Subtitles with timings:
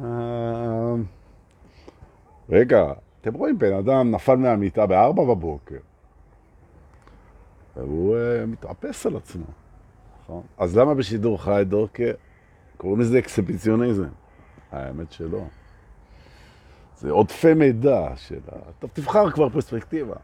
[0.00, 0.94] אה,
[2.48, 5.78] רגע, אתם רואים בן אדם נפל מהמיטה בארבע בבוקר,
[7.76, 9.44] והוא uh, מתאפס על עצמו,
[10.22, 10.42] נכון?
[10.58, 12.12] אז למה בשידור חי דורקר
[12.76, 14.08] קוראים לזה אקספיציוניזם?
[14.72, 15.44] האמת שלא.
[16.96, 18.72] זה עודפי מידע של ה...
[18.78, 20.14] טוב, תבחר כבר פרספקטיבה.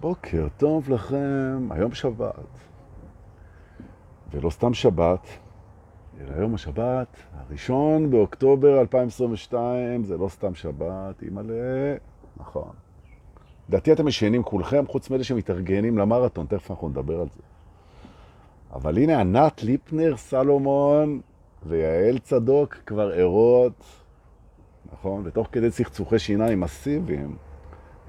[0.00, 2.58] בוקר טוב לכם, היום שבת.
[4.30, 5.26] ולא סתם שבת,
[6.20, 11.96] אלא היום השבת, הראשון באוקטובר 2022, זה לא סתם שבת, אימא'לה,
[12.36, 12.70] נכון.
[13.68, 17.42] לדעתי אתם משיינים כולכם, חוץ מאלה שמתארגנים למרתון, תכף אנחנו נדבר על זה.
[18.72, 21.20] אבל הנה ענת ליפנר, סלומון
[21.66, 23.84] ויעל צדוק כבר ערות,
[24.92, 25.22] נכון?
[25.24, 27.36] ותוך כדי צחצוחי שיניים מסיביים,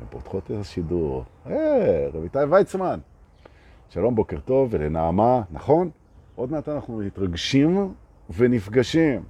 [0.02, 1.24] הן פותחות את השידור.
[1.46, 3.00] היי, רביטי ויצמן.
[3.90, 5.90] שלום, בוקר טוב, ולנעמה, נכון?
[6.36, 7.94] עוד מעט אנחנו מתרגשים
[8.30, 9.24] ונפגשים.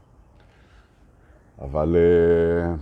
[1.61, 2.75] אבל, אה,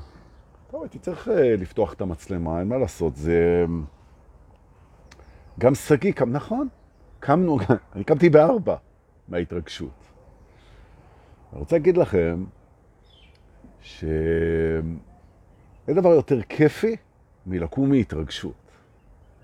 [0.72, 3.66] טוב, הייתי צריך אה, לפתוח את המצלמה, אין מה לעשות, זה...
[5.60, 6.68] גם סגי קם, נכון,
[7.20, 7.58] קמנו,
[7.96, 8.76] אני קמתי בארבע
[9.28, 10.04] מההתרגשות.
[11.52, 12.46] אני רוצה להגיד לכם
[13.82, 15.00] שאין
[15.88, 16.96] דבר יותר כיפי
[17.46, 18.72] מלקום מהתרגשות.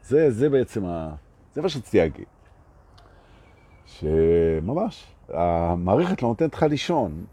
[0.04, 1.16] זה, זה בעצם ה...
[1.54, 2.26] זה מה שרציתי להגיד.
[3.88, 7.26] שממש, המערכת לא נותנת לך לישון,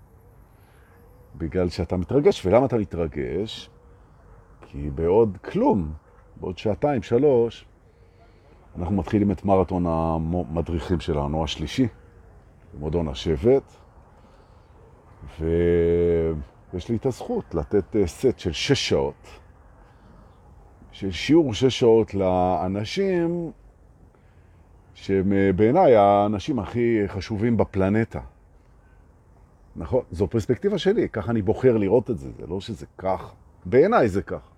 [1.36, 2.46] בגלל שאתה מתרגש.
[2.46, 3.70] ולמה אתה מתרגש?
[4.60, 5.92] כי בעוד כלום,
[6.36, 7.66] בעוד שעתיים, שלוש,
[8.78, 11.88] אנחנו מתחילים את מרתון המדריכים שלנו, השלישי,
[12.78, 13.72] מועדון השבט,
[15.40, 19.28] ויש לי את הזכות לתת אה, סט של שש שעות,
[20.92, 23.52] של שיעור שש שעות לאנשים
[24.94, 28.20] שהם בעיניי האנשים הכי חשובים בפלנטה.
[29.76, 30.02] נכון?
[30.10, 33.32] זו פרספקטיבה שלי, ככה אני בוחר לראות את זה, זה לא שזה כך.
[33.64, 34.50] בעיניי זה כך.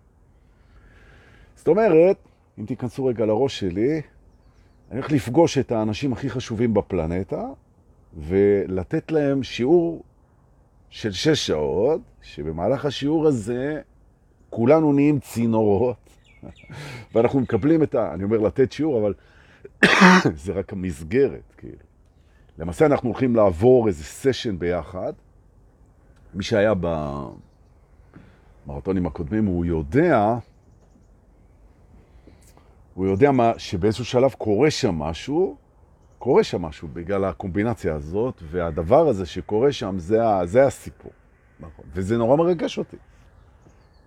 [1.57, 2.17] זאת אומרת,
[2.59, 4.01] אם תיכנסו רגע לראש שלי,
[4.91, 7.45] אני הולך לפגוש את האנשים הכי חשובים בפלנטה,
[8.17, 10.03] ולתת להם שיעור
[10.91, 13.81] של שש שעות, שבמהלך השיעור הזה
[14.51, 16.11] כולנו נהיים צינורות,
[17.15, 18.15] ואנחנו מקבלים את ה...
[18.15, 19.15] אני אומר לתת שיעור, אבל
[20.45, 21.77] זה רק המסגרת, כאילו.
[22.59, 25.13] למעשה אנחנו הולכים לעבור איזה סשן ביחד.
[26.35, 26.73] מי שהיה
[28.67, 30.37] במרתונים הקודמים, הוא יודע,
[32.95, 35.57] הוא יודע מה, שבאיזשהו שלב קורה שם משהו,
[36.19, 41.13] קורה שם משהו בגלל הקומבינציה הזאת, והדבר הזה שקורה שם, זה, זה הסיפור.
[41.61, 41.85] נכון.
[41.93, 42.97] וזה נורא מרגש אותי.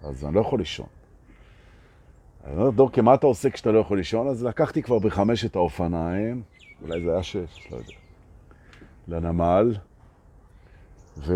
[0.04, 0.88] אז אני לא יכול לישון.
[2.46, 4.28] אני אומר, דורקי, מה אתה עושה כשאתה לא יכול לישון?
[4.28, 6.42] אז לקחתי כבר בחמש את האופניים,
[6.82, 7.94] אולי זה היה שש, לא יודע,
[9.08, 9.76] לנמל,
[11.18, 11.34] ו...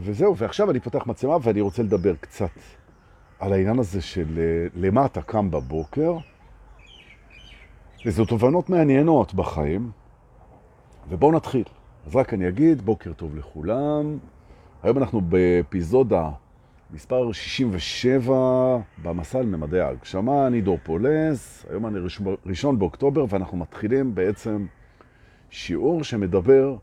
[0.00, 2.50] וזהו, ועכשיו אני פותח מצלמה ואני רוצה לדבר קצת
[3.38, 6.16] על העניין הזה של אה, למה אתה קם בבוקר.
[8.06, 9.90] וזו תובנות מעניינות בחיים,
[11.08, 11.64] ובואו נתחיל.
[12.06, 14.18] אז רק אני אגיד, בוקר טוב לכולם.
[14.82, 16.30] היום אנחנו באפיזודה
[16.90, 18.34] מספר 67
[19.02, 21.98] במסע על ממדי ההגשמה, אני דור פולס, היום אני
[22.46, 24.66] ראשון באוקטובר ואנחנו מתחילים בעצם
[25.50, 26.76] שיעור שמדבר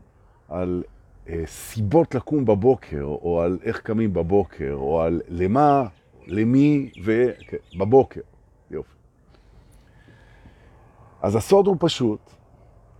[0.48, 0.82] על
[1.28, 5.86] אה, סיבות לקום בבוקר, או על איך קמים בבוקר, או על למה,
[6.26, 8.20] למי ובבוקר.
[8.20, 8.94] כן, יופי.
[11.22, 12.20] אז הסוד הוא פשוט,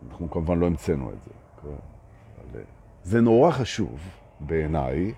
[0.09, 1.31] אנחנו כמובן לא המצאנו את זה,
[1.63, 1.75] אבל
[2.55, 2.65] אה,
[3.03, 3.99] זה נורא חשוב
[4.41, 5.13] בעיניי,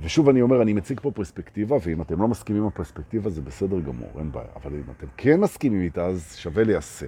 [0.00, 3.80] ושוב אני אומר, אני מציג פה פרספקטיבה, ואם אתם לא מסכימים עם הפרספקטיבה זה בסדר
[3.80, 4.48] גמור, אין בעיה.
[4.56, 7.06] אבל אם אתם כן מסכימים איתה, אז שווה ליישם,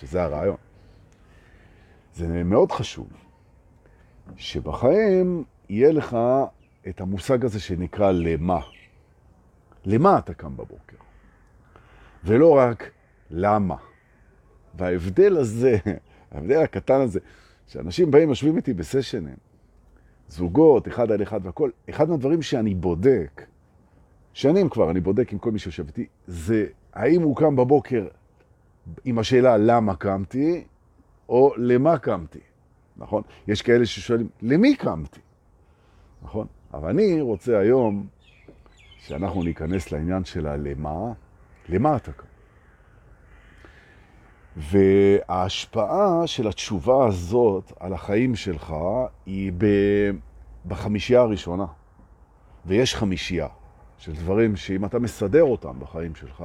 [0.00, 0.56] שזה הרעיון.
[2.14, 3.08] זה מאוד חשוב
[4.36, 6.16] שבחיים יהיה לך
[6.88, 8.60] את המושג הזה שנקרא למה.
[9.84, 10.96] למה אתה קם בבוקר?
[12.24, 12.90] ולא רק
[13.30, 13.76] למה.
[14.74, 15.76] וההבדל הזה,
[16.32, 17.20] ההבדל הקטן הזה,
[17.66, 19.36] שאנשים באים, יושבים איתי בסשנים,
[20.28, 21.70] זוגות, אחד על אחד והכל.
[21.90, 23.46] אחד מהדברים שאני בודק,
[24.32, 28.06] שנים כבר אני בודק עם כל מי שיושב איתי, זה האם הוא קם בבוקר
[29.04, 30.64] עם השאלה למה קמתי,
[31.28, 32.38] או למה קמתי,
[32.96, 33.22] נכון?
[33.48, 35.20] יש כאלה ששואלים, למי קמתי?
[36.22, 36.46] נכון?
[36.74, 38.06] אבל אני רוצה היום
[38.98, 41.12] שאנחנו ניכנס לעניין של הלמה,
[41.68, 42.31] למה אתה קם?
[44.56, 48.74] וההשפעה של התשובה הזאת על החיים שלך
[49.26, 49.52] היא
[50.66, 51.66] בחמישייה הראשונה.
[52.66, 53.48] ויש חמישייה
[53.98, 56.44] של דברים שאם אתה מסדר אותם בחיים שלך,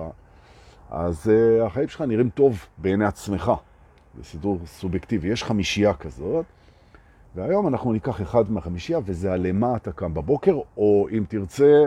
[0.89, 3.51] אז uh, החיים שלך נראים טוב בעיני עצמך.
[4.17, 5.27] זה סידור סובייקטיבי.
[5.27, 6.45] יש חמישייה כזאת,
[7.35, 11.83] והיום אנחנו ניקח אחד מהחמישייה, וזה הלמה אתה קם בבוקר, או אם תרצה,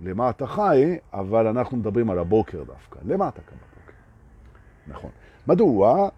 [0.00, 2.98] למה אתה חי, אבל אנחנו מדברים על הבוקר דווקא.
[3.04, 3.92] למה אתה קם בבוקר?
[4.86, 5.10] נכון.
[5.48, 6.08] מדוע?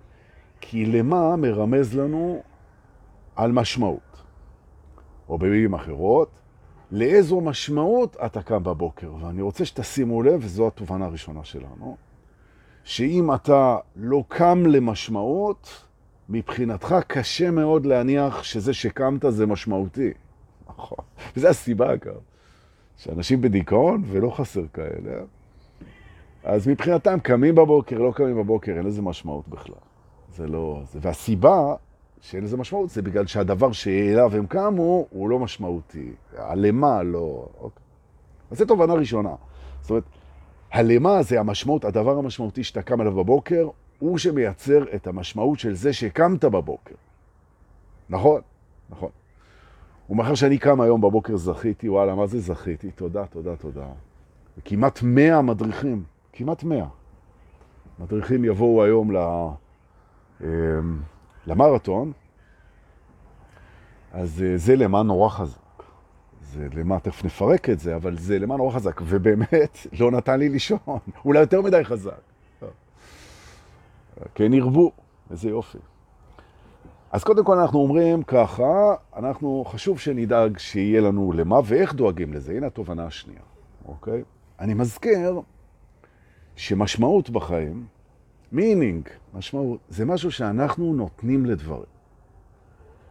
[0.61, 2.43] כי למה מרמז לנו
[3.37, 4.23] על משמעות.
[5.29, 6.31] או במילים אחרות,
[6.91, 9.13] לאיזו משמעות אתה קם בבוקר.
[9.21, 11.97] ואני רוצה שתשימו לב, וזו התובנה הראשונה שלנו,
[12.85, 15.85] שאם אתה לא קם למשמעות,
[16.29, 20.13] מבחינתך קשה מאוד להניח שזה שקמת זה משמעותי.
[20.69, 21.05] נכון.
[21.37, 22.21] וזו הסיבה, אגב,
[22.97, 25.13] שאנשים בדיכאון, ולא חסר כאלה,
[26.45, 29.75] אז מבחינתם קמים בבוקר, לא קמים בבוקר, אין לזה משמעות בכלל.
[30.29, 30.83] זה לא...
[30.93, 30.99] זה...
[31.03, 31.75] והסיבה
[32.21, 36.13] שאין לזה משמעות זה בגלל שהדבר שאליו הם קמו הוא לא משמעותי.
[36.37, 37.49] הלמה לא...
[37.61, 37.83] אוקיי.
[38.51, 39.35] אז זו תובנה ראשונה.
[39.81, 40.05] זאת אומרת,
[40.73, 45.93] הלמה זה המשמעות, הדבר המשמעותי שאתה קם עליו בבוקר, הוא שמייצר את המשמעות של זה
[45.93, 46.95] שקמת בבוקר.
[48.11, 48.41] נכון?
[48.91, 49.11] נכון.
[50.11, 52.91] ומאחר שאני קם היום בבוקר זכיתי, וואלה, מה זה זכיתי?
[52.91, 53.87] תודה, תודה, תודה.
[54.65, 56.87] כמעט מאה מדריכים, כמעט מאה.
[57.99, 59.17] מדריכים יבואו היום ל...
[60.41, 61.01] אמ,
[61.47, 62.13] למרתון,
[64.13, 65.61] אז אה, זה למה נורא חזק.
[66.43, 70.49] זה למה, תכף נפרק את זה, אבל זה למה נורא חזק, ובאמת לא נתן לי
[70.49, 70.79] לישון,
[71.25, 72.21] אולי יותר מדי חזק.
[74.35, 74.93] כן ירבו,
[75.31, 75.79] איזה יופי.
[77.13, 82.53] אז קודם כל אנחנו אומרים ככה, אנחנו חשוב שנדאג שיהיה לנו למה ואיך דואגים לזה.
[82.53, 83.41] הנה התובנה השנייה,
[83.89, 84.23] אוקיי?
[84.61, 85.41] אני מזכיר
[86.61, 87.87] שמשמעות בחיים,
[88.53, 91.91] meaning, משמעות, זה משהו שאנחנו נותנים לדברים.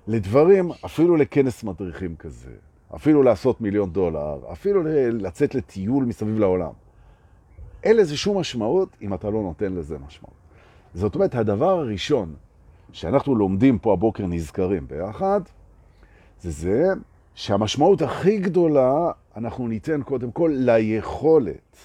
[0.07, 2.51] לדברים, אפילו לכנס מדריכים כזה,
[2.95, 6.71] אפילו לעשות מיליון דולר, אפילו לצאת לטיול מסביב לעולם.
[7.83, 10.35] אין לזה שום משמעות אם אתה לא נותן לזה משמעות.
[10.93, 12.35] זאת אומרת, הדבר הראשון
[12.91, 15.41] שאנחנו לומדים פה הבוקר נזכרים ביחד,
[16.41, 16.83] זה זה
[17.35, 21.77] שהמשמעות הכי גדולה אנחנו ניתן קודם כל ליכולת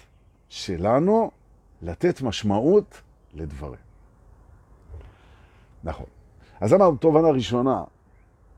[0.49, 1.31] שלנו
[1.85, 3.03] לתת משמעות
[3.35, 3.81] לדברים.
[5.85, 6.07] נכון.
[6.61, 7.85] אז אמרנו, תובנה ראשונה,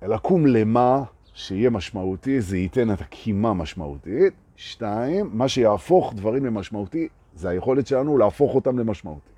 [0.03, 1.03] לקום למה
[1.35, 4.35] שיהיה משמעותי, זה ייתן את הקימה משמעותית.
[4.57, 9.31] שתיים, מה שיהפוך דברים למשמעותי, זה היכולת שלנו להפוך אותם למשמעותי.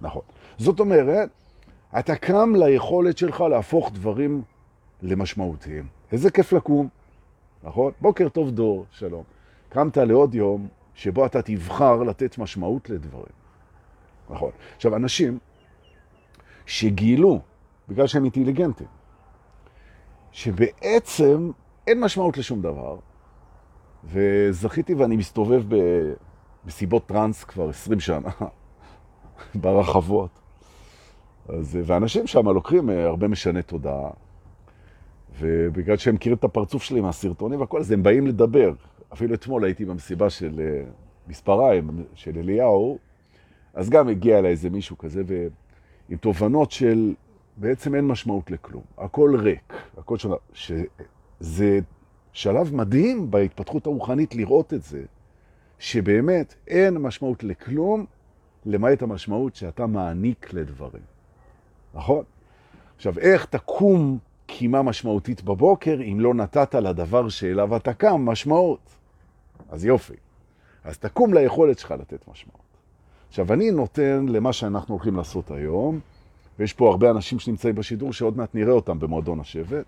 [0.00, 0.22] נכון.
[0.58, 1.28] זאת אומרת,
[1.98, 4.42] אתה קם ליכולת שלך להפוך דברים
[5.02, 5.86] למשמעותיים.
[6.12, 6.88] איזה כיף לקום,
[7.62, 7.92] נכון?
[8.00, 9.22] בוקר טוב דור, שלום.
[9.68, 13.34] קמת לעוד יום שבו אתה תבחר לתת משמעות לדברים.
[14.30, 14.50] נכון.
[14.76, 15.38] עכשיו, אנשים
[16.66, 17.40] שגילו,
[17.88, 18.86] בגלל שהם אינטליגנטים,
[20.32, 21.50] שבעצם
[21.86, 22.96] אין משמעות לשום דבר,
[24.04, 25.62] וזכיתי ואני מסתובב
[26.64, 28.30] במסיבות טרנס כבר 20 שנה,
[29.60, 30.30] ברחבות.
[31.48, 34.10] אז, ואנשים שם לוקחים אה, הרבה משנה תודעה,
[35.38, 38.72] ובגלל שהם מכירים את הפרצוף שלי מהסרטונים והכל, אז הם באים לדבר.
[39.14, 40.90] אפילו אתמול הייתי במסיבה של אה,
[41.26, 42.98] מספריים, של אליהו,
[43.74, 47.14] אז גם הגיע אליי איזה מישהו כזה, ועם תובנות של
[47.56, 48.82] בעצם אין משמעות לכלום.
[48.98, 50.34] הכל ריק, הכל שונה.
[50.52, 51.78] שזה
[52.32, 55.02] שלב מדהים בהתפתחות הרוחנית לראות את זה,
[55.78, 58.06] שבאמת אין משמעות לכלום,
[58.66, 61.02] למעט המשמעות שאתה מעניק לדברים.
[61.94, 62.24] נכון?
[62.96, 69.03] עכשיו, איך תקום קימה משמעותית בבוקר אם לא נתת לדבר שאליו אתה קם משמעות?
[69.68, 70.14] אז יופי.
[70.84, 72.60] אז תקום ליכולת שלך לתת משמעות.
[73.28, 76.00] עכשיו, אני נותן למה שאנחנו הולכים לעשות היום,
[76.58, 79.84] ויש פה הרבה אנשים שנמצאים בשידור שעוד מעט נראה אותם במועדון השבט.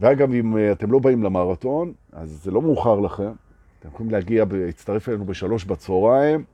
[0.00, 3.32] ואגב, אם אה, אתם לא באים למרתון, אז זה לא מאוחר לכם.
[3.80, 6.44] אתם יכולים להגיע, להצטרף אלינו בשלוש בצהריים.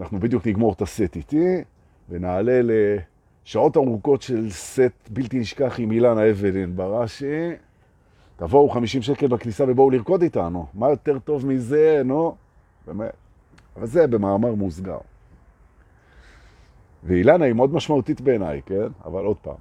[0.00, 1.62] אנחנו בדיוק נגמור את הסט איתי,
[2.08, 7.50] ונעלה לשעות ארוכות של סט בלתי נשכח עם אילנה אבלין בראשי.
[8.38, 10.66] תבואו 50 שקל בכניסה ובואו לרקוד איתנו.
[10.74, 12.36] מה יותר טוב מזה, נו?
[12.86, 13.12] באמת.
[13.76, 14.98] אבל זה במאמר מוסגר.
[17.04, 18.86] ואילנה היא מאוד משמעותית בעיניי, כן?
[19.04, 19.54] אבל עוד פעם.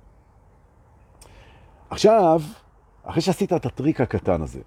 [1.90, 2.42] עכשיו,
[3.04, 4.62] אחרי שעשית את הטריק הקטן הזה,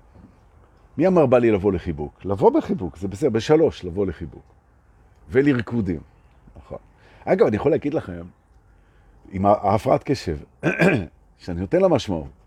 [0.99, 2.25] מי אמר בא לי לבוא לחיבוק?
[2.25, 4.43] לבוא בחיבוק, זה בסדר, בשלוש לבוא לחיבוק.
[5.29, 6.01] ולרקודים.
[6.57, 6.79] נכון.
[7.25, 8.23] אגב, אני יכול להגיד לכם,
[9.31, 10.39] עם ההפרעת קשב,
[11.39, 12.40] שאני נותן לה משמעות,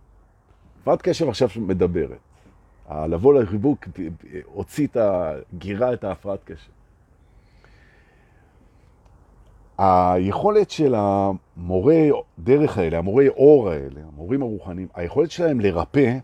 [0.84, 2.18] הפרעת קשב עכשיו מדברת.
[2.92, 3.88] לבוא לחיבוק
[4.46, 6.72] הוציא את הגירה, את ההפרעת קשב.
[9.78, 16.18] היכולת של המורי דרך האלה, המורי אור האלה, המורים הרוחניים, היכולת שלהם לרפא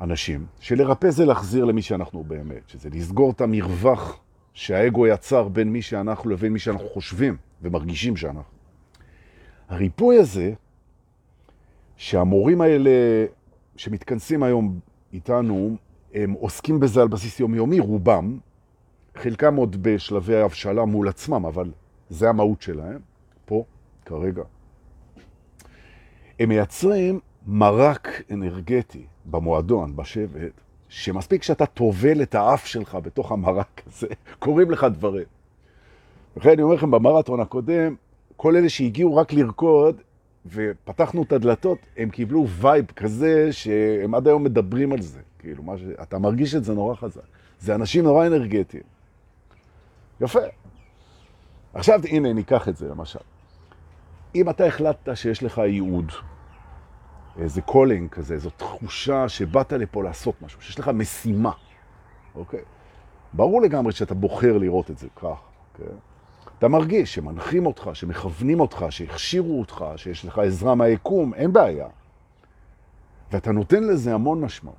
[0.00, 4.20] אנשים, שלרפא זה להחזיר למי שאנחנו באמת, שזה לסגור את המרווח
[4.52, 8.54] שהאגו יצר בין מי שאנחנו לבין מי שאנחנו חושבים ומרגישים שאנחנו.
[9.68, 10.52] הריפוי הזה
[12.04, 12.90] שהמורים האלה
[13.76, 14.78] שמתכנסים היום
[15.12, 15.76] איתנו,
[16.14, 18.38] הם עוסקים בזה על בסיס יומיומי, רובם,
[19.16, 21.70] חלקם עוד בשלבי הבשלה מול עצמם, אבל
[22.10, 22.98] זה המהות שלהם,
[23.44, 23.64] פה,
[24.04, 24.42] כרגע.
[26.40, 34.06] הם מייצרים מרק אנרגטי במועדון, בשבט, שמספיק שאתה טובל את האף שלך בתוך המרק הזה,
[34.44, 35.26] קורים לך דברים.
[36.36, 37.94] וכן אני אומר לכם, במרתון הקודם,
[38.36, 40.00] כל אלה שהגיעו רק לרקוד,
[40.46, 45.20] ופתחנו את הדלתות, הם קיבלו vibe כזה שהם עד היום מדברים על זה.
[45.38, 45.82] כאילו, מה ש...
[46.02, 47.22] אתה מרגיש את זה נורא חזק.
[47.60, 48.82] זה אנשים נורא אנרגטיים.
[50.20, 50.40] יפה.
[51.74, 53.18] עכשיו, הנה, ניקח את זה למשל.
[54.34, 56.12] אם אתה החלטת שיש לך ייעוד,
[57.38, 61.52] איזה calling כזה, זו תחושה שבאת לפה לעשות משהו, שיש לך משימה,
[62.34, 62.60] אוקיי?
[63.32, 65.38] ברור לגמרי שאתה בוחר לראות את זה כך,
[65.72, 65.94] אוקיי?
[66.58, 71.86] אתה מרגיש שמנחים אותך, שמכוונים אותך, שהכשירו אותך, שיש לך עזרה מהיקום, אין בעיה.
[73.32, 74.76] ואתה נותן לזה המון משמעות.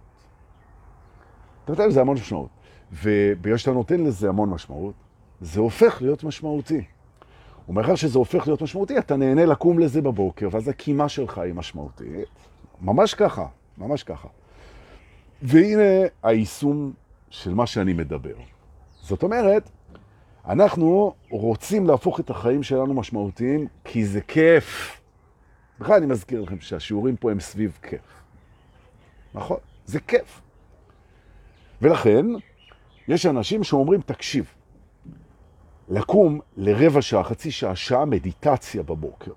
[1.63, 2.49] אתה נותן לזה המון משמעות.
[2.91, 4.93] ובגלל שאתה נותן לזה המון משמעות,
[5.41, 6.83] זה הופך להיות משמעותי.
[7.69, 12.27] ומאחר שזה הופך להיות משמעותי, אתה נהנה לקום לזה בבוקר, ואז הקימה שלך היא משמעותית.
[12.81, 13.45] ממש ככה,
[13.77, 14.27] ממש ככה.
[15.41, 16.93] והנה היישום
[17.29, 18.35] של מה שאני מדבר.
[19.01, 19.69] זאת אומרת,
[20.47, 25.01] אנחנו רוצים להפוך את החיים שלנו משמעותיים, כי זה כיף.
[25.79, 28.23] בכלל אני מזכיר לכם שהשיעורים פה הם סביב כיף.
[29.33, 29.57] נכון?
[29.85, 30.41] זה כיף.
[31.81, 32.25] ולכן,
[33.07, 34.53] יש אנשים שאומרים, תקשיב,
[35.89, 39.31] לקום לרבע שעה, חצי שעה, שעה מדיטציה בבוקר.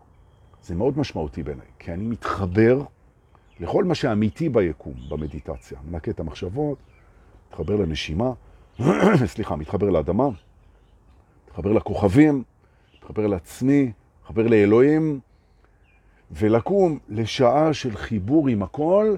[0.62, 2.82] זה מאוד משמעותי בעיניי, כי אני מתחבר
[3.60, 5.78] לכל מה שאמיתי ביקום, במדיטציה.
[5.90, 6.78] מנקה את המחשבות,
[7.48, 8.30] מתחבר לנשימה,
[9.26, 10.28] סליחה, מתחבר לאדמה,
[11.58, 12.42] מתחבר לכוכבים,
[12.98, 15.20] מתחבר לעצמי, מתחבר לאלוהים,
[16.30, 19.14] ולקום לשעה של חיבור עם הכל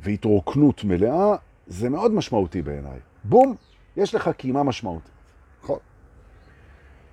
[0.00, 1.36] והתרוקנות מלאה,
[1.66, 2.98] זה מאוד משמעותי בעיניי.
[3.24, 3.54] בום,
[3.96, 5.10] יש לך קימה משמעותית.
[5.62, 5.78] נכון.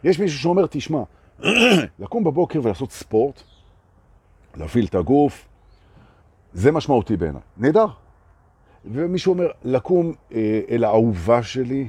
[0.04, 1.04] יש מישהו שאומר, תשמע,
[2.00, 3.42] לקום בבוקר ולעשות ספורט,
[4.56, 5.48] להפעיל את הגוף,
[6.54, 7.42] זה משמעותי בעיניי.
[7.58, 7.86] נהדר.
[8.86, 11.88] ומישהו אומר, לקום אה, אל האהובה שלי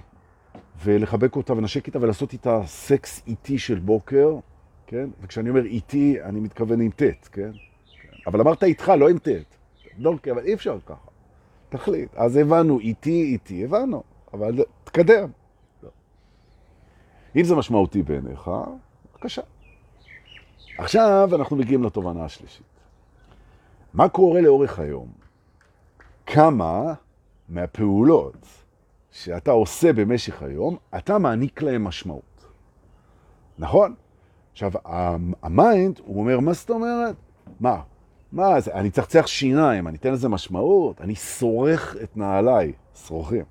[0.85, 4.37] ולחבק אותה ונשק איתה ולעשות איתה סקס איטי של בוקר,
[4.87, 5.09] כן?
[5.23, 7.51] וכשאני אומר איטי, אני מתכוון עם טט, כן?
[8.27, 9.57] אבל אמרת איתך, לא עם טט.
[9.99, 11.11] דורקי, אבל אי אפשר ככה.
[11.69, 12.15] תחליט.
[12.15, 14.03] אז הבנו, איטי, איטי, הבנו.
[14.33, 15.29] אבל תקדם.
[17.37, 18.51] אם זה משמעותי בעיניך,
[19.13, 19.43] בבקשה.
[20.79, 22.67] עכשיו אנחנו מגיעים לתובנה השלישית.
[23.95, 25.09] מה קורה לאורך היום?
[26.27, 26.95] כמה
[27.49, 28.62] מהפעולות
[29.13, 32.47] שאתה עושה במשך היום, אתה מעניק להם משמעות.
[33.59, 33.95] נכון?
[34.53, 34.73] עכשיו,
[35.43, 37.17] ה mind, הוא אומר, מה זאת אומרת?
[37.61, 37.81] מה?
[38.33, 41.01] מה, זה, אני צחצח שיניים, אני אתן לזה משמעות?
[41.01, 43.45] אני שורך את נעליי, שרוכים.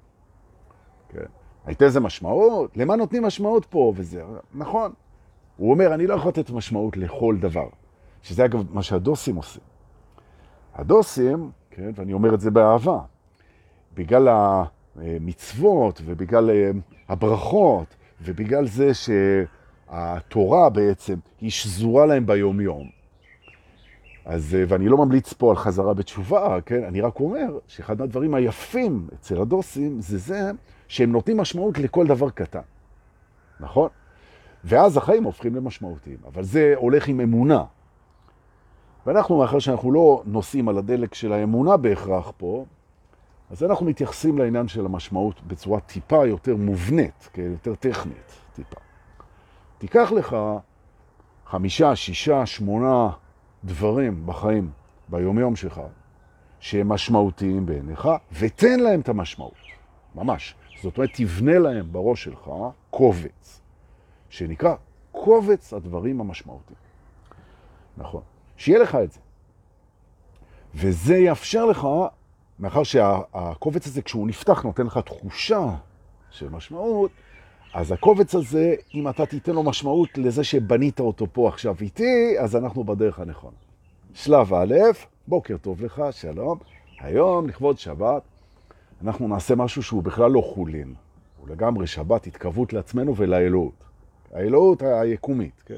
[1.10, 1.25] כן.
[1.65, 2.77] אני אתן לזה משמעות?
[2.77, 3.94] למה נותנים משמעות פה?
[3.96, 4.94] וזה, נכון.
[5.58, 7.68] הוא אומר, אני לא יכול לתת משמעות לכל דבר.
[8.22, 9.62] שזה אגב מה שהדוסים עושים.
[10.75, 13.00] הדוסים, כן, ואני אומר את זה באהבה,
[13.94, 14.27] בגלל
[14.95, 16.71] המצוות ובגלל אה,
[17.10, 22.89] הברכות ובגלל זה שהתורה בעצם היא שזורה להם ביום-יום.
[24.25, 26.83] אז, אה, ואני לא ממליץ פה על חזרה בתשובה, כן?
[26.83, 30.51] אני רק אומר שאחד מהדברים היפים אצל הדוסים זה זה
[30.88, 32.62] שהם נותנים משמעות לכל דבר קטן,
[33.60, 33.89] נכון?
[34.63, 37.63] ואז החיים הופכים למשמעותיים, אבל זה הולך עם אמונה.
[39.05, 42.65] ואנחנו, מאחר שאנחנו לא נוסעים על הדלק של האמונה בהכרח פה,
[43.51, 47.41] אז אנחנו מתייחסים לעניין של המשמעות בצורה טיפה יותר מובנית, כן?
[47.51, 48.75] יותר טכנית, טיפה.
[49.77, 50.36] תיקח לך
[51.46, 53.10] חמישה, שישה, שמונה
[53.63, 54.72] דברים בחיים,
[55.10, 55.81] ביומיום שלך,
[56.60, 59.53] שהם משמעותיים בעיניך, ותן להם את המשמעות,
[60.15, 60.55] ממש.
[60.81, 62.50] זאת אומרת, תבנה להם בראש שלך
[62.89, 63.62] קובץ,
[64.29, 64.75] שנקרא
[65.12, 66.79] קובץ הדברים המשמעותיים.
[67.98, 68.22] נכון.
[68.58, 69.20] שיהיה לך את זה.
[70.75, 71.88] וזה יאפשר לך,
[72.60, 75.75] מאחר שהקובץ הזה, כשהוא נפתח, נותן לך תחושה
[76.31, 77.12] של משמעות,
[77.74, 82.55] אז הקובץ הזה, אם אתה תיתן לו משמעות לזה שבנית אותו פה עכשיו איתי, אז
[82.55, 83.53] אנחנו בדרך הנכון.
[84.13, 84.75] שלב א',
[85.27, 86.58] בוקר טוב לך, שלום.
[87.00, 88.22] היום, לכבוד שבת,
[89.03, 90.93] אנחנו נעשה משהו שהוא בכלל לא חולין.
[91.39, 93.84] הוא לגמרי שבת, התקרבות לעצמנו ולאלוהות.
[94.34, 95.77] האלוהות היקומית, כן?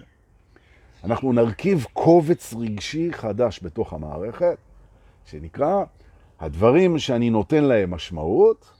[1.03, 4.57] אנחנו נרכיב קובץ רגשי חדש בתוך המערכת,
[5.25, 5.83] שנקרא
[6.39, 8.71] הדברים שאני נותן להם משמעות,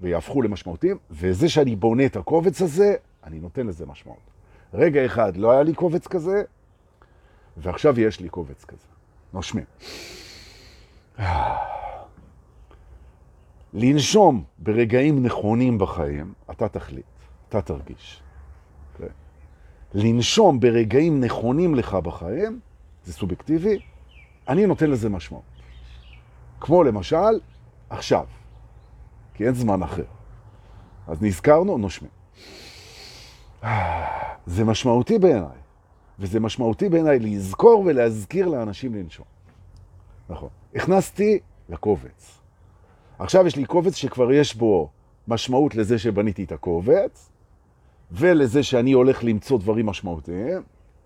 [0.00, 2.94] ויהפכו למשמעותיים, וזה שאני בונה את הקובץ הזה,
[3.24, 4.30] אני נותן לזה משמעות.
[4.74, 6.42] רגע אחד לא היה לי קובץ כזה,
[7.56, 8.86] ועכשיו יש לי קובץ כזה.
[9.32, 9.64] נושמים.
[13.74, 17.04] לנשום ברגעים נכונים בחיים, אתה תחליט,
[17.48, 18.22] אתה תרגיש.
[18.22, 19.02] Okay.
[19.02, 19.08] אוקיי?
[19.94, 22.60] לנשום ברגעים נכונים לך בחיים,
[23.04, 23.78] זה סובייקטיבי,
[24.48, 25.51] אני נותן לזה משמעות.
[26.62, 27.40] כמו למשל,
[27.90, 28.24] עכשיו,
[29.34, 30.04] כי אין זמן אחר.
[31.06, 32.10] אז נזכרנו, נושמים.
[34.46, 35.58] זה משמעותי בעיניי,
[36.18, 39.26] וזה משמעותי בעיניי לזכור ולהזכיר לאנשים לנשום.
[40.28, 40.48] נכון.
[40.74, 41.38] הכנסתי
[41.68, 42.38] לקובץ.
[43.18, 44.90] עכשיו יש לי קובץ שכבר יש בו
[45.28, 47.30] משמעות לזה שבניתי את הקובץ,
[48.10, 50.62] ולזה שאני הולך למצוא דברים משמעותיים,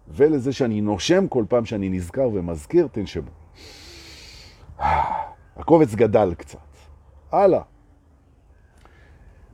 [0.08, 3.30] ולזה שאני נושם כל פעם שאני נזכר ומזכיר, תנשמו.
[5.56, 6.58] הקובץ גדל קצת.
[7.32, 7.62] הלאה.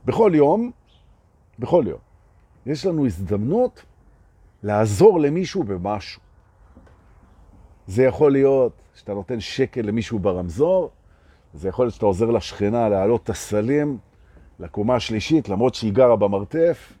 [0.05, 0.71] בכל יום,
[1.59, 1.99] בכל יום,
[2.65, 3.83] יש לנו הזדמנות
[4.63, 6.21] לעזור למישהו במשהו.
[7.87, 10.91] זה יכול להיות שאתה נותן שקל למישהו ברמזור,
[11.53, 13.97] זה יכול להיות שאתה עוזר לשכנה להעלות את הסלים
[14.59, 16.93] לקומה השלישית, למרות שהיא גרה במרתף.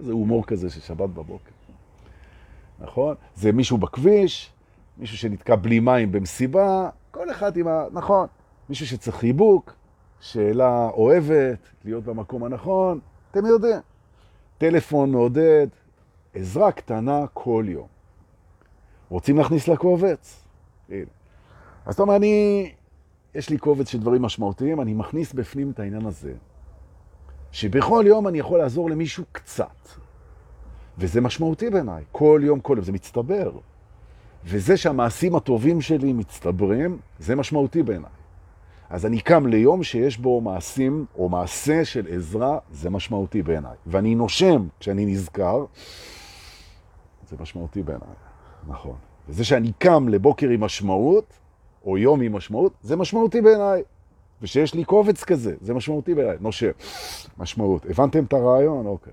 [0.00, 1.50] זה הומור כזה של שבת בבוקר.
[2.80, 3.14] נכון?
[3.34, 4.52] זה מישהו בכביש,
[4.98, 7.84] מישהו שנתקע בלי מים במסיבה, כל אחד עם ה...
[7.92, 8.26] נכון.
[8.68, 9.72] מישהו שצריך חיבוק,
[10.20, 13.00] שאלה אוהבת, להיות במקום הנכון,
[13.30, 13.80] אתם יודעים.
[14.58, 15.66] טלפון מעודד,
[16.34, 17.86] עזרה קטנה כל יום.
[19.08, 20.46] רוצים להכניס לקובץ?
[20.88, 21.04] הנה.
[21.86, 22.72] אז אתה אומר, אני,
[23.34, 26.32] יש לי קובץ של דברים משמעותיים, אני מכניס בפנים את העניין הזה,
[27.52, 29.88] שבכל יום אני יכול לעזור למישהו קצת.
[30.98, 33.52] וזה משמעותי בעיניי, כל יום, כל יום, זה מצטבר.
[34.44, 38.10] וזה שהמעשים הטובים שלי מצטברים, זה משמעותי בעיניי.
[38.90, 43.76] אז אני קם ליום שיש בו מעשים או מעשה של עזרה, זה משמעותי בעיניי.
[43.86, 45.64] ואני נושם כשאני נזכר,
[47.28, 48.08] זה משמעותי בעיניי,
[48.68, 48.96] נכון.
[49.28, 51.24] וזה שאני קם לבוקר עם משמעות,
[51.84, 53.82] או יום עם משמעות, זה משמעותי בעיניי.
[54.42, 56.36] ושיש לי קובץ כזה, זה משמעותי בעיניי.
[56.40, 56.70] נושם,
[57.38, 57.86] משמעות.
[57.90, 58.86] הבנתם את הרעיון?
[58.86, 59.12] אוקיי.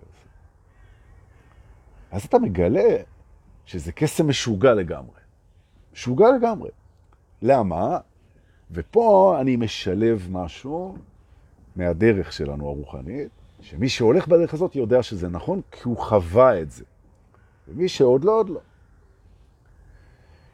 [2.12, 2.98] אז אתה מגלה
[3.68, 5.20] שזה קסם משוגע לגמרי.
[5.94, 6.70] משוגע לגמרי.
[7.42, 7.98] למה?
[8.72, 10.98] ופה אני משלב משהו
[11.76, 13.30] מהדרך שלנו הרוחנית,
[13.62, 16.84] שמי שהולך בדרך הזאת יודע שזה נכון, כי הוא חווה את זה.
[17.68, 18.60] ומי שעוד לא, עוד לא.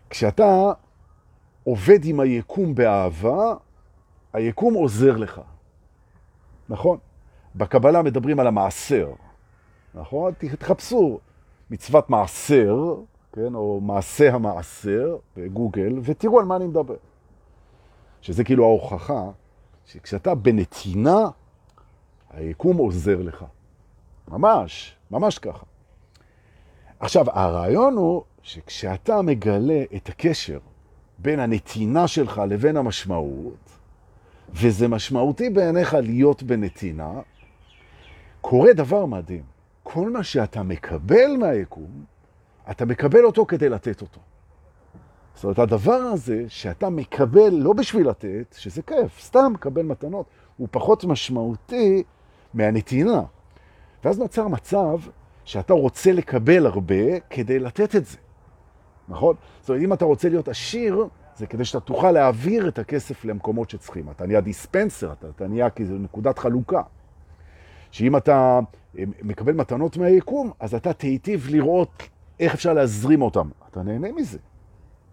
[0.09, 0.71] כשאתה
[1.63, 3.55] עובד עם היקום באהבה,
[4.33, 5.41] היקום עוזר לך.
[6.69, 6.97] נכון?
[7.55, 9.11] בקבלה מדברים על המעשר.
[9.93, 10.33] נכון?
[10.59, 11.19] תחפשו
[11.73, 12.95] מצוות מעשר,
[13.31, 13.55] כן?
[13.55, 16.95] או מעשה המעשר בגוגל, ותראו על מה אני מדבר.
[18.21, 19.29] שזה כאילו ההוכחה
[19.85, 21.29] שכשאתה בנתינה,
[22.29, 23.45] היקום עוזר לך.
[24.27, 25.65] ממש, ממש ככה.
[26.99, 30.59] עכשיו, הרעיון הוא שכשאתה מגלה את הקשר
[31.17, 33.69] בין הנתינה שלך לבין המשמעות,
[34.49, 37.11] וזה משמעותי בעיניך להיות בנתינה,
[38.41, 39.52] קורה דבר מדהים.
[39.83, 42.05] כל מה שאתה מקבל מהיקום,
[42.71, 44.19] אתה מקבל אותו כדי לתת אותו.
[45.35, 50.25] זאת אומרת, הדבר הזה שאתה מקבל לא בשביל לתת, שזה כיף, סתם מקבל מתנות,
[50.57, 52.03] הוא פחות משמעותי
[52.53, 53.21] מהנתינה.
[54.03, 54.99] ואז נוצר מצב
[55.45, 58.17] שאתה רוצה לקבל הרבה כדי לתת את זה,
[59.07, 59.35] נכון?
[59.61, 63.69] זאת אומרת, אם אתה רוצה להיות עשיר, זה כדי שאתה תוכל להעביר את הכסף למקומות
[63.69, 64.09] שצריכים.
[64.09, 66.81] אתה נהיה דיספנסר, אתה, אתה נהיה כאילו נקודת חלוקה.
[67.91, 68.59] שאם אתה
[69.21, 72.03] מקבל מתנות מהיקום, אז אתה תהיטיב לראות
[72.39, 73.49] איך אפשר להזרים אותם.
[73.71, 74.37] אתה נהנה מזה.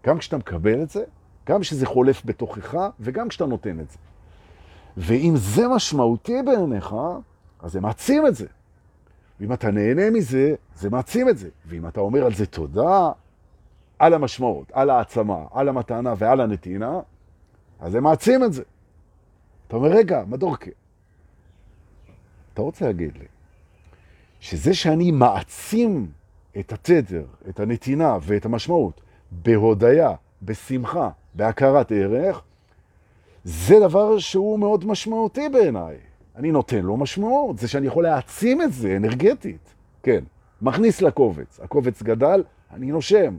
[0.05, 1.03] גם כשאתה מקבל את זה,
[1.45, 3.97] גם כשזה חולף בתוכך, וגם כשאתה נותן את זה.
[4.97, 6.95] ואם זה משמעותי בעיניך,
[7.59, 8.47] אז זה מעצים את זה.
[9.39, 11.49] ואם אתה נהנה מזה, זה מעצים את זה.
[11.65, 13.11] ואם אתה אומר על זה תודה,
[13.99, 16.99] על המשמעות, על העצמה, על המתנה ועל הנתינה,
[17.79, 18.63] אז זה מעצים את זה.
[19.67, 20.71] אתה אומר, רגע, מדורקה,
[22.53, 23.25] אתה רוצה להגיד לי
[24.41, 26.07] שזה שאני מעצים
[26.59, 29.01] את התדר, את הנתינה ואת המשמעות,
[29.31, 32.41] בהודיה, בשמחה, בהכרת ערך,
[33.43, 35.97] זה דבר שהוא מאוד משמעותי בעיניי.
[36.35, 39.73] אני נותן לו משמעות, זה שאני יכול להעצים את זה אנרגטית.
[40.03, 40.23] כן,
[40.61, 43.37] מכניס לקובץ, הקובץ גדל, אני נושם.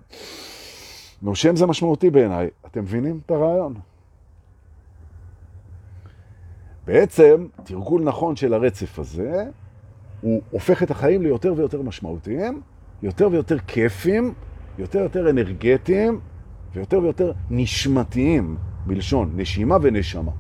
[1.23, 2.49] נושם זה משמעותי בעיניי.
[2.67, 3.75] אתם מבינים את הרעיון?
[6.87, 9.45] בעצם, תרגול נכון של הרצף הזה,
[10.23, 12.61] הוא הופך את החיים ליותר ויותר משמעותיים,
[13.03, 14.35] יותר ויותר כיפים,
[14.79, 16.21] יותר ויותר אנרגטיים
[16.73, 18.57] ויותר ויותר נשמתיים,
[18.87, 20.33] מלשון נשימה ונשמה.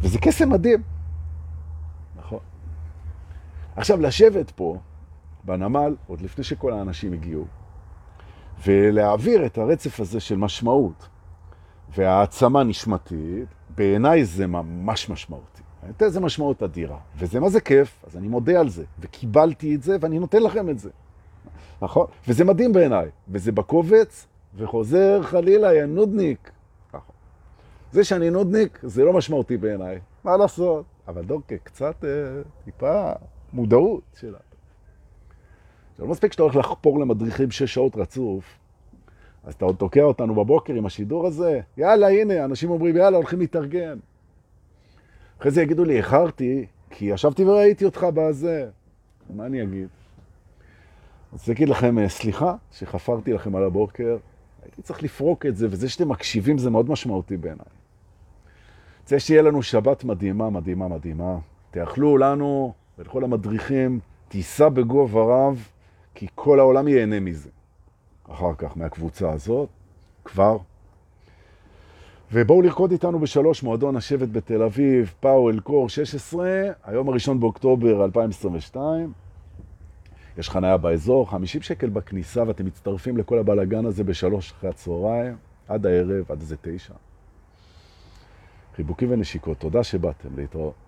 [0.00, 0.82] וזה קסם מדהים.
[2.16, 2.38] נכון.
[3.76, 4.78] עכשיו, לשבת פה,
[5.44, 7.44] בנמל, עוד לפני שכל האנשים הגיעו,
[8.66, 11.08] ולהעביר את הרצף הזה של משמעות
[11.96, 15.51] והעצמה נשמתית, בעיניי זה ממש משמעותי.
[15.86, 19.82] נותן לזה משמעות אדירה, וזה מה זה כיף, אז אני מודה על זה, וקיבלתי את
[19.82, 20.90] זה, ואני נותן לכם את זה.
[21.82, 22.06] נכון?
[22.28, 26.50] וזה מדהים בעיניי, וזה בקובץ, וחוזר חלילה, יא נודניק.
[26.88, 27.14] נכון.
[27.92, 30.84] זה שאני נודניק, זה לא משמעותי בעיניי, מה לעשות?
[31.08, 32.10] אבל דורקה, קצת, אה,
[32.64, 33.12] טיפה
[33.52, 34.38] מודעות שלה.
[35.96, 38.44] זה לא מספיק שאתה הולך לחפור למדריכים שש שעות רצוף,
[39.44, 43.38] אז אתה עוד תוקע אותנו בבוקר עם השידור הזה, יאללה, הנה, אנשים אומרים, יאללה, הולכים
[43.38, 43.98] להתארגן.
[45.42, 48.68] אחרי זה יגידו לי, איחרתי, כי ישבתי וראיתי אותך בזה.
[49.30, 49.88] מה אני אגיד?
[51.32, 54.16] אז אגיד לכם, אה, סליחה שחפרתי לכם על הבוקר,
[54.62, 57.66] הייתי צריך לפרוק את זה, וזה שאתם מקשיבים זה מאוד משמעותי בעיניי.
[59.02, 61.38] רוצה שיהיה לנו שבת מדהימה, מדהימה, מדהימה.
[61.70, 65.68] תאכלו לנו ולכל המדריכים, תיסע בגובה רב,
[66.14, 67.50] כי כל העולם ייהנה מזה.
[68.30, 69.68] אחר כך, מהקבוצה הזאת,
[70.24, 70.58] כבר.
[72.34, 76.48] ובואו לרקוד איתנו בשלוש, מועדון השבט בתל אביב, פאוול קור 16,
[76.84, 79.12] היום הראשון באוקטובר 2022.
[80.38, 85.36] יש חניה באזור, 50 שקל בכניסה, ואתם מצטרפים לכל הבלגן הזה בשלוש אחרי הצהריים,
[85.68, 86.94] עד הערב, עד איזה תשע.
[88.76, 90.81] חיבוקים ונשיקות, תודה שבאתם להתראות.